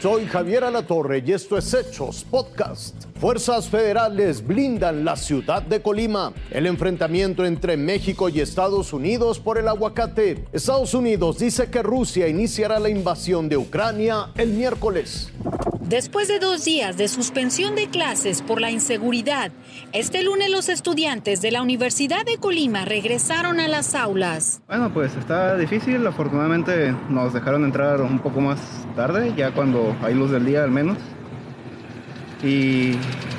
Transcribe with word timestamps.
Soy 0.00 0.26
Javier 0.26 0.62
Alatorre 0.62 1.24
y 1.26 1.32
esto 1.32 1.58
es 1.58 1.74
Hechos 1.74 2.24
Podcast. 2.30 2.94
Fuerzas 3.18 3.68
federales 3.68 4.46
blindan 4.46 5.04
la 5.04 5.16
ciudad 5.16 5.60
de 5.60 5.82
Colima. 5.82 6.32
El 6.52 6.66
enfrentamiento 6.66 7.44
entre 7.44 7.76
México 7.76 8.28
y 8.28 8.40
Estados 8.40 8.92
Unidos 8.92 9.40
por 9.40 9.58
el 9.58 9.66
aguacate. 9.66 10.44
Estados 10.52 10.94
Unidos 10.94 11.40
dice 11.40 11.68
que 11.68 11.82
Rusia 11.82 12.28
iniciará 12.28 12.78
la 12.78 12.90
invasión 12.90 13.48
de 13.48 13.56
Ucrania 13.56 14.30
el 14.36 14.50
miércoles. 14.50 15.32
Después 15.88 16.28
de 16.28 16.38
dos 16.38 16.66
días 16.66 16.98
de 16.98 17.08
suspensión 17.08 17.74
de 17.74 17.88
clases 17.88 18.42
por 18.42 18.60
la 18.60 18.70
inseguridad, 18.70 19.50
este 19.94 20.22
lunes 20.22 20.50
los 20.50 20.68
estudiantes 20.68 21.40
de 21.40 21.50
la 21.50 21.62
Universidad 21.62 22.26
de 22.26 22.36
Colima 22.36 22.84
regresaron 22.84 23.58
a 23.58 23.68
las 23.68 23.94
aulas. 23.94 24.60
Bueno, 24.68 24.92
pues 24.92 25.16
está 25.16 25.56
difícil. 25.56 26.06
Afortunadamente 26.06 26.94
nos 27.08 27.32
dejaron 27.32 27.64
entrar 27.64 28.02
un 28.02 28.18
poco 28.18 28.42
más 28.42 28.58
tarde, 28.96 29.32
ya 29.34 29.52
cuando 29.52 29.96
hay 30.02 30.12
luz 30.12 30.30
del 30.30 30.44
día 30.44 30.62
al 30.62 30.70
menos. 30.70 30.98
Y 32.44 32.92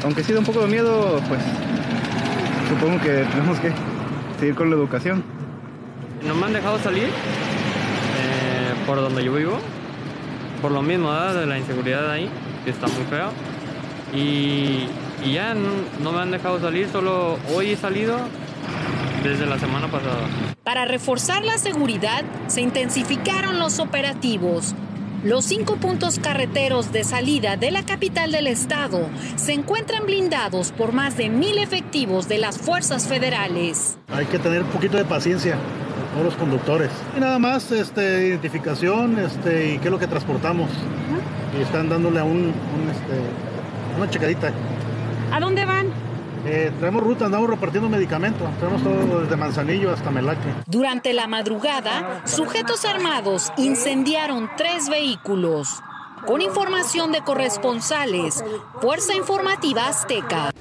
aunque 0.03 0.23
sí 0.23 0.33
da 0.33 0.39
un 0.39 0.45
poco 0.45 0.61
de 0.61 0.67
miedo, 0.69 1.21
pues 1.27 1.41
supongo 2.67 2.99
que 2.99 3.25
tenemos 3.31 3.59
que 3.59 3.71
seguir 4.39 4.55
con 4.55 4.71
la 4.71 4.75
educación. 4.75 5.23
No 6.25 6.33
me 6.33 6.47
han 6.47 6.53
dejado 6.53 6.79
salir 6.79 7.09
eh, 7.09 8.73
por 8.87 8.95
donde 8.95 9.23
yo 9.23 9.35
vivo 9.35 9.59
por 10.61 10.71
lo 10.71 10.81
mismo, 10.81 11.11
de 11.11 11.45
la 11.45 11.57
inseguridad 11.57 12.09
ahí, 12.11 12.29
que 12.63 12.71
está 12.71 12.87
muy 12.87 13.03
feo. 13.05 13.31
Y, 14.13 14.87
ya 15.31 15.53
no, 15.53 16.11
me 16.11 16.19
han 16.19 16.31
dejado 16.31 16.59
salir, 16.59 16.87
solo 16.89 17.37
hoy 17.53 17.71
he 17.71 17.77
salido 17.77 18.17
desde 19.23 19.45
la 19.45 19.59
semana 19.59 19.87
pasada. 19.87 20.27
Para 20.63 20.85
reforzar 20.85 21.43
la 21.43 21.57
seguridad, 21.57 22.23
se 22.47 22.61
intensificaron 22.61 23.59
los 23.59 23.79
operativos. 23.79 24.75
Los 25.23 25.43
cinco 25.43 25.75
puntos 25.75 26.17
carreteros 26.17 26.93
de 26.93 27.03
salida 27.03 27.57
de 27.57 27.71
la 27.71 27.83
capital 27.83 28.31
del 28.31 28.47
estado 28.47 29.09
se 29.35 29.51
encuentran 29.51 30.05
blindados 30.05 30.71
por 30.71 30.93
más 30.93 31.17
de 31.17 31.29
mil 31.29 31.57
efectivos 31.57 32.29
de 32.29 32.37
las 32.37 32.57
fuerzas 32.57 33.07
federales. 33.07 33.97
Hay 34.07 34.27
que 34.27 34.39
tener 34.39 34.63
un 34.63 34.69
poquito 34.69 34.95
de 34.95 35.03
paciencia 35.03 35.57
todos 36.13 36.25
los 36.25 36.35
conductores. 36.35 36.89
Y 37.15 37.19
nada 37.19 37.39
más, 37.39 37.71
este, 37.71 38.27
identificación 38.27 39.17
este, 39.19 39.73
y 39.73 39.77
qué 39.79 39.85
es 39.85 39.91
lo 39.91 39.99
que 39.99 40.07
transportamos. 40.07 40.69
Y 41.57 41.61
están 41.61 41.89
dándole 41.89 42.19
a 42.19 42.23
un, 42.23 42.53
este, 42.91 43.97
una 43.97 44.09
checadita. 44.09 44.51
¿A 45.31 45.39
dónde 45.39 45.65
van? 45.65 45.87
Eh, 46.45 46.71
traemos 46.79 47.03
ruta, 47.03 47.25
andamos 47.25 47.49
repartiendo 47.49 47.89
medicamentos. 47.89 48.47
Tenemos 48.59 48.81
todo 48.83 49.21
desde 49.21 49.35
Manzanillo 49.35 49.91
hasta 49.91 50.09
Melaque. 50.09 50.53
Durante 50.67 51.13
la 51.13 51.27
madrugada, 51.27 52.21
sujetos 52.25 52.85
armados 52.85 53.51
incendiaron 53.57 54.49
tres 54.57 54.89
vehículos. 54.89 55.81
Con 56.25 56.41
información 56.41 57.11
de 57.11 57.21
corresponsales, 57.21 58.43
Fuerza 58.81 59.15
Informativa 59.15 59.87
Azteca. 59.87 60.51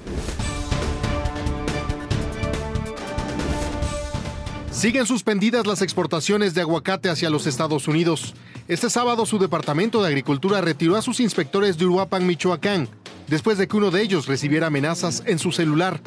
Siguen 4.79 5.05
suspendidas 5.05 5.67
las 5.67 5.81
exportaciones 5.81 6.53
de 6.53 6.61
aguacate 6.61 7.09
hacia 7.09 7.29
los 7.29 7.47
Estados 7.47 7.89
Unidos. 7.89 8.33
Este 8.69 8.89
sábado 8.89 9.25
su 9.25 9.37
Departamento 9.37 10.01
de 10.01 10.07
Agricultura 10.07 10.61
retiró 10.61 10.95
a 10.95 11.01
sus 11.01 11.19
inspectores 11.19 11.77
de 11.77 11.85
Uruapan, 11.85 12.25
Michoacán, 12.25 12.87
después 13.27 13.57
de 13.57 13.67
que 13.67 13.75
uno 13.75 13.91
de 13.91 14.01
ellos 14.01 14.25
recibiera 14.25 14.67
amenazas 14.67 15.21
en 15.25 15.37
su 15.37 15.51
celular. 15.51 15.99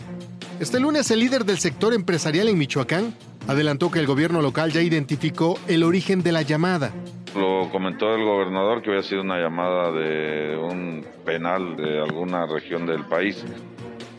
Este 0.59 0.81
lunes 0.81 1.11
el 1.11 1.20
líder 1.20 1.45
del 1.45 1.59
sector 1.59 1.92
empresarial 1.92 2.48
en 2.48 2.56
Michoacán 2.56 3.14
adelantó 3.47 3.91
que 3.91 3.98
el 3.98 4.06
gobierno 4.06 4.41
local 4.41 4.73
ya 4.73 4.81
identificó 4.81 5.59
el 5.69 5.83
origen 5.83 6.23
de 6.23 6.33
la 6.33 6.41
llamada. 6.41 6.95
Lo 7.36 7.68
comentó 7.70 8.14
el 8.14 8.24
gobernador 8.24 8.80
que 8.80 8.89
había 8.89 9.02
sido 9.02 9.20
una 9.20 9.36
llamada 9.36 9.92
de 9.92 10.57
un 10.57 11.05
penal 11.27 11.77
de 11.77 12.01
alguna 12.02 12.47
región 12.47 12.86
del 12.86 13.05
país. 13.05 13.45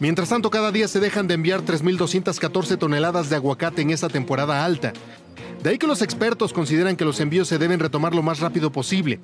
Mientras 0.04 0.28
tanto, 0.28 0.50
cada 0.50 0.74
día 0.74 0.90
se 0.90 1.00
dejan 1.00 1.30
de 1.30 1.36
enviar 1.36 1.62
3.214 1.62 2.78
toneladas 2.78 3.30
de 3.30 3.38
aguacate 3.38 3.84
en 3.84 3.90
esta 3.90 4.10
temporada 4.10 4.66
alta. 4.66 4.92
De 5.62 5.70
ahí 5.70 5.78
que 5.78 5.88
los 5.88 6.02
expertos 6.02 6.52
consideran 6.52 6.98
que 6.98 7.06
los 7.06 7.22
envíos 7.22 7.48
se 7.48 7.58
deben 7.58 7.80
retomar 7.80 8.14
lo 8.14 8.22
más 8.22 8.42
rápido 8.42 8.70
posible. 8.70 9.22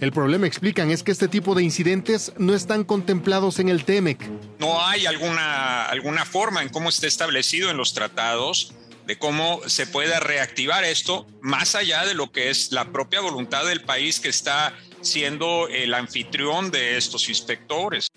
El 0.00 0.12
problema, 0.12 0.46
explican, 0.46 0.90
es 0.90 1.02
que 1.02 1.12
este 1.12 1.28
tipo 1.28 1.54
de 1.54 1.62
incidentes 1.62 2.34
no 2.36 2.54
están 2.54 2.84
contemplados 2.84 3.58
en 3.58 3.70
el 3.70 3.86
TEMEC. 3.86 4.18
No 4.58 4.84
hay 4.86 5.06
alguna, 5.06 5.86
alguna 5.86 6.26
forma 6.26 6.62
en 6.62 6.68
cómo 6.68 6.90
está 6.90 7.06
establecido 7.06 7.70
en 7.70 7.78
los 7.78 7.94
tratados 7.94 8.74
de 9.06 9.18
cómo 9.18 9.62
se 9.64 9.86
pueda 9.86 10.20
reactivar 10.20 10.84
esto 10.84 11.26
más 11.40 11.74
allá 11.74 12.04
de 12.04 12.12
lo 12.12 12.32
que 12.32 12.50
es 12.50 12.70
la 12.70 12.92
propia 12.92 13.22
voluntad 13.22 13.64
del 13.64 13.80
país 13.80 14.20
que 14.20 14.28
está 14.28 14.74
siendo 15.00 15.68
el 15.68 15.94
anfitrión 15.94 16.70
de 16.70 16.98
estos 16.98 17.30
inspectores. 17.30 18.08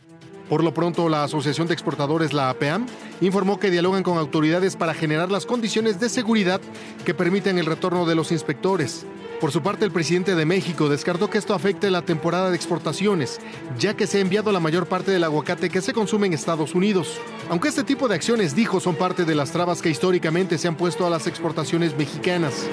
Por 0.51 0.65
lo 0.65 0.73
pronto, 0.73 1.07
la 1.07 1.23
Asociación 1.23 1.69
de 1.69 1.73
Exportadores, 1.73 2.33
la 2.33 2.49
APEAM, 2.49 2.85
informó 3.21 3.57
que 3.57 3.71
dialogan 3.71 4.03
con 4.03 4.17
autoridades 4.17 4.75
para 4.75 4.93
generar 4.93 5.31
las 5.31 5.45
condiciones 5.45 5.97
de 6.01 6.09
seguridad 6.09 6.59
que 7.05 7.13
permiten 7.13 7.57
el 7.57 7.65
retorno 7.65 8.05
de 8.05 8.15
los 8.15 8.33
inspectores. 8.33 9.05
Por 9.39 9.53
su 9.53 9.61
parte, 9.61 9.85
el 9.85 9.91
presidente 9.91 10.35
de 10.35 10.45
México 10.45 10.89
descartó 10.89 11.29
que 11.29 11.37
esto 11.37 11.53
afecte 11.53 11.89
la 11.89 12.01
temporada 12.01 12.49
de 12.49 12.57
exportaciones, 12.57 13.39
ya 13.79 13.95
que 13.95 14.07
se 14.07 14.17
ha 14.17 14.19
enviado 14.19 14.51
la 14.51 14.59
mayor 14.59 14.87
parte 14.87 15.11
del 15.11 15.23
aguacate 15.23 15.69
que 15.69 15.79
se 15.79 15.93
consume 15.93 16.27
en 16.27 16.33
Estados 16.33 16.75
Unidos. 16.75 17.17
Aunque 17.49 17.69
este 17.69 17.85
tipo 17.85 18.09
de 18.09 18.15
acciones, 18.15 18.53
dijo, 18.53 18.81
son 18.81 18.95
parte 18.95 19.23
de 19.23 19.35
las 19.35 19.53
trabas 19.53 19.81
que 19.81 19.89
históricamente 19.89 20.57
se 20.57 20.67
han 20.67 20.75
puesto 20.75 21.05
a 21.05 21.09
las 21.09 21.27
exportaciones 21.27 21.97
mexicanas. 21.97 22.67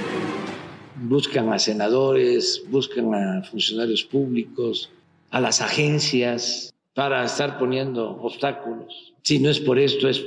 Buscan 1.01 1.53
a 1.53 1.61
senadores, 1.61 2.61
buscan 2.69 3.15
a 3.15 3.45
funcionarios 3.45 4.03
públicos, 4.03 4.91
a 5.31 5.41
las 5.41 5.61
agencias, 5.61 6.75
para 6.99 7.23
estar 7.23 7.61
poniendo 7.61 8.11
obstáculos. 8.11 9.15
Si 9.23 9.39
no 9.39 9.51
es 9.51 9.61
por 9.61 9.79
esto, 9.79 10.09
es 10.09 10.21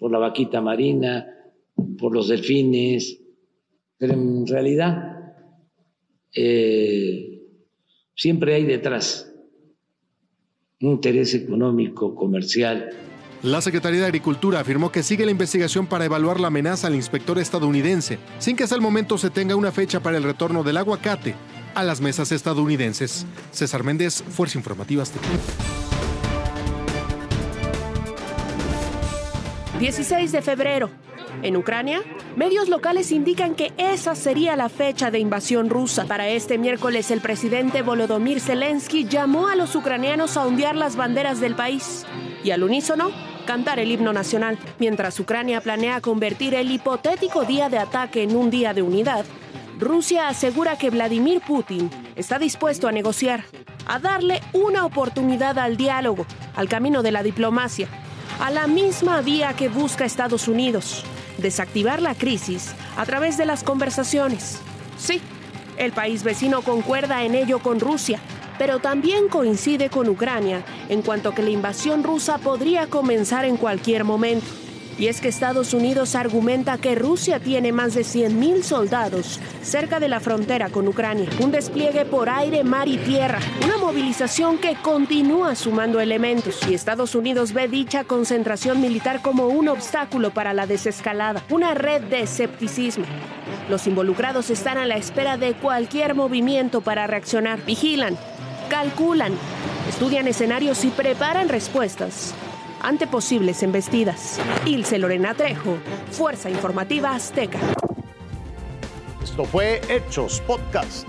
por 0.00 0.10
la 0.10 0.18
vaquita 0.18 0.60
marina, 0.60 1.32
por 1.96 2.12
los 2.12 2.26
delfines, 2.26 3.20
pero 3.96 4.14
en 4.14 4.44
realidad 4.44 5.36
eh, 6.34 7.40
siempre 8.16 8.56
hay 8.56 8.64
detrás 8.64 9.32
un 10.80 10.90
interés 10.90 11.34
económico, 11.34 12.16
comercial. 12.16 12.90
La 13.44 13.60
Secretaría 13.60 14.00
de 14.00 14.06
Agricultura 14.06 14.58
afirmó 14.58 14.90
que 14.90 15.04
sigue 15.04 15.24
la 15.24 15.30
investigación 15.30 15.86
para 15.86 16.04
evaluar 16.04 16.40
la 16.40 16.48
amenaza 16.48 16.88
al 16.88 16.96
inspector 16.96 17.38
estadounidense, 17.38 18.18
sin 18.40 18.56
que 18.56 18.64
hasta 18.64 18.74
el 18.74 18.82
momento 18.82 19.18
se 19.18 19.30
tenga 19.30 19.54
una 19.54 19.70
fecha 19.70 20.00
para 20.00 20.16
el 20.16 20.24
retorno 20.24 20.64
del 20.64 20.78
aguacate 20.78 21.36
a 21.76 21.84
las 21.84 22.00
mesas 22.00 22.32
estadounidenses. 22.32 23.24
César 23.52 23.84
Méndez, 23.84 24.24
Fuerza 24.24 24.58
Informativa 24.58 25.04
Azteca. 25.04 25.28
16 29.78 30.32
de 30.32 30.42
febrero. 30.42 30.90
En 31.42 31.56
Ucrania, 31.56 32.02
medios 32.34 32.68
locales 32.68 33.12
indican 33.12 33.54
que 33.54 33.72
esa 33.76 34.16
sería 34.16 34.56
la 34.56 34.68
fecha 34.68 35.12
de 35.12 35.20
invasión 35.20 35.70
rusa. 35.70 36.04
Para 36.06 36.28
este 36.28 36.58
miércoles, 36.58 37.12
el 37.12 37.20
presidente 37.20 37.82
Volodymyr 37.82 38.40
Zelensky 38.40 39.04
llamó 39.06 39.46
a 39.46 39.54
los 39.54 39.76
ucranianos 39.76 40.36
a 40.36 40.44
ondear 40.44 40.74
las 40.74 40.96
banderas 40.96 41.38
del 41.38 41.54
país 41.54 42.06
y 42.42 42.50
al 42.50 42.64
unísono 42.64 43.12
cantar 43.46 43.78
el 43.78 43.92
himno 43.92 44.12
nacional. 44.12 44.58
Mientras 44.80 45.20
Ucrania 45.20 45.60
planea 45.60 46.00
convertir 46.00 46.54
el 46.54 46.72
hipotético 46.72 47.44
día 47.44 47.68
de 47.68 47.78
ataque 47.78 48.24
en 48.24 48.34
un 48.34 48.50
día 48.50 48.74
de 48.74 48.82
unidad, 48.82 49.24
Rusia 49.78 50.26
asegura 50.26 50.76
que 50.76 50.90
Vladimir 50.90 51.40
Putin 51.46 51.88
está 52.16 52.40
dispuesto 52.40 52.88
a 52.88 52.92
negociar, 52.92 53.44
a 53.86 54.00
darle 54.00 54.40
una 54.52 54.84
oportunidad 54.84 55.56
al 55.56 55.76
diálogo, 55.76 56.26
al 56.56 56.68
camino 56.68 57.04
de 57.04 57.12
la 57.12 57.22
diplomacia 57.22 57.88
a 58.40 58.50
la 58.50 58.66
misma 58.66 59.20
vía 59.20 59.54
que 59.54 59.68
busca 59.68 60.04
Estados 60.04 60.48
Unidos, 60.48 61.04
desactivar 61.38 62.02
la 62.02 62.14
crisis 62.14 62.74
a 62.96 63.04
través 63.06 63.36
de 63.36 63.44
las 63.44 63.62
conversaciones. 63.62 64.60
Sí, 64.98 65.20
el 65.76 65.92
país 65.92 66.22
vecino 66.22 66.62
concuerda 66.62 67.24
en 67.24 67.34
ello 67.34 67.60
con 67.60 67.80
Rusia, 67.80 68.20
pero 68.58 68.80
también 68.80 69.28
coincide 69.28 69.90
con 69.90 70.08
Ucrania 70.08 70.64
en 70.88 71.02
cuanto 71.02 71.34
que 71.34 71.42
la 71.42 71.50
invasión 71.50 72.02
rusa 72.02 72.38
podría 72.38 72.88
comenzar 72.88 73.44
en 73.44 73.56
cualquier 73.56 74.04
momento. 74.04 74.46
Y 74.98 75.06
es 75.06 75.20
que 75.20 75.28
Estados 75.28 75.74
Unidos 75.74 76.16
argumenta 76.16 76.76
que 76.76 76.96
Rusia 76.96 77.38
tiene 77.38 77.70
más 77.70 77.94
de 77.94 78.00
100.000 78.00 78.62
soldados 78.62 79.38
cerca 79.62 80.00
de 80.00 80.08
la 80.08 80.18
frontera 80.18 80.70
con 80.70 80.88
Ucrania. 80.88 81.28
Un 81.40 81.52
despliegue 81.52 82.04
por 82.04 82.28
aire, 82.28 82.64
mar 82.64 82.88
y 82.88 82.98
tierra. 82.98 83.38
Una 83.64 83.76
movilización 83.76 84.58
que 84.58 84.74
continúa 84.74 85.54
sumando 85.54 86.00
elementos. 86.00 86.58
Y 86.68 86.74
Estados 86.74 87.14
Unidos 87.14 87.52
ve 87.52 87.68
dicha 87.68 88.02
concentración 88.02 88.80
militar 88.80 89.22
como 89.22 89.46
un 89.46 89.68
obstáculo 89.68 90.30
para 90.30 90.52
la 90.52 90.66
desescalada. 90.66 91.44
Una 91.48 91.74
red 91.74 92.02
de 92.02 92.22
escepticismo. 92.22 93.04
Los 93.70 93.86
involucrados 93.86 94.50
están 94.50 94.78
a 94.78 94.86
la 94.86 94.96
espera 94.96 95.36
de 95.36 95.54
cualquier 95.54 96.16
movimiento 96.16 96.80
para 96.80 97.06
reaccionar. 97.06 97.64
Vigilan, 97.64 98.18
calculan, 98.68 99.32
estudian 99.88 100.26
escenarios 100.26 100.84
y 100.84 100.88
preparan 100.88 101.48
respuestas 101.48 102.34
ante 102.80 103.06
posibles 103.06 103.62
embestidas. 103.62 104.38
Ilse 104.66 104.98
Lorena 104.98 105.34
Trejo, 105.34 105.78
Fuerza 106.10 106.50
Informativa 106.50 107.14
Azteca. 107.14 107.58
Esto 109.22 109.44
fue 109.44 109.80
Hechos 109.88 110.40
Podcast. 110.46 111.06